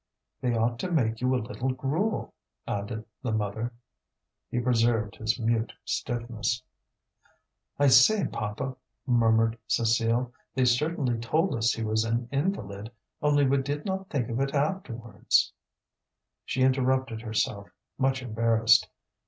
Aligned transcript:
"They 0.41 0.55
ought 0.55 0.79
to 0.79 0.89
make 0.89 1.21
you 1.21 1.35
a 1.35 1.37
little 1.45 1.73
gruel," 1.73 2.33
added 2.65 3.05
the 3.21 3.31
mother. 3.31 3.71
He 4.49 4.59
preserved 4.59 5.17
his 5.17 5.39
mute 5.39 5.73
stiffness. 5.85 6.63
"I 7.77 7.85
say, 7.85 8.25
papa," 8.25 8.77
murmured 9.05 9.59
Cécile, 9.69 10.31
"they 10.55 10.65
certainly 10.65 11.19
told 11.19 11.53
us 11.53 11.73
he 11.73 11.83
was 11.83 12.03
an 12.03 12.27
invalid; 12.31 12.89
only 13.21 13.45
we 13.47 13.57
did 13.61 13.85
not 13.85 14.09
think 14.09 14.29
of 14.29 14.39
it 14.39 14.55
afterwards" 14.55 15.53
She 16.45 16.63
interrupted 16.63 17.21
herself, 17.21 17.69
much 17.99 18.23
embarrassed. 18.23 18.89